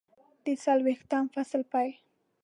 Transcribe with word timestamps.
د 0.45 0.47
څلویښتم 0.63 1.25
فصل 1.33 1.61
پیل 1.71 1.93